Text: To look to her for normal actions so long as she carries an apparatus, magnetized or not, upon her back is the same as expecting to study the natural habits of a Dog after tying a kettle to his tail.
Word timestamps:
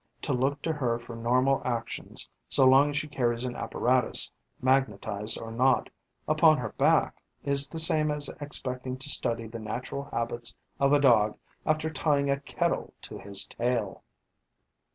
To 0.23 0.33
look 0.33 0.63
to 0.63 0.73
her 0.73 0.97
for 0.97 1.15
normal 1.15 1.61
actions 1.63 2.27
so 2.49 2.65
long 2.65 2.89
as 2.89 2.97
she 2.97 3.07
carries 3.07 3.45
an 3.45 3.55
apparatus, 3.55 4.31
magnetized 4.59 5.37
or 5.39 5.51
not, 5.51 5.91
upon 6.27 6.57
her 6.57 6.69
back 6.69 7.21
is 7.43 7.69
the 7.69 7.77
same 7.77 8.09
as 8.09 8.27
expecting 8.41 8.97
to 8.97 9.09
study 9.09 9.45
the 9.45 9.59
natural 9.59 10.05
habits 10.05 10.55
of 10.79 10.91
a 10.91 10.99
Dog 10.99 11.37
after 11.67 11.91
tying 11.91 12.31
a 12.31 12.39
kettle 12.39 12.95
to 13.03 13.19
his 13.19 13.45
tail. 13.45 14.03